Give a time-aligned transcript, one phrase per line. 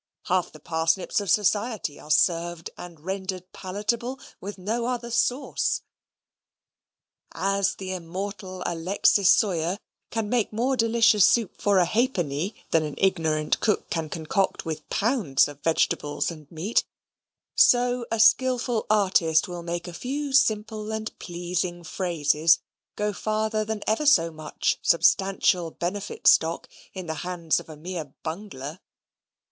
[0.25, 5.83] Half the parsnips of society are served and rendered palatable with no other sauce.
[7.33, 9.77] As the immortal Alexis Soyer
[10.09, 14.65] can make more delicious soup for a half penny than an ignorant cook can concoct
[14.65, 16.83] with pounds of vegetables and meat,
[17.53, 22.57] so a skilful artist will make a few simple and pleasing phrases
[22.95, 28.13] go farther than ever so much substantial benefit stock in the hands of a mere
[28.23, 28.79] bungler.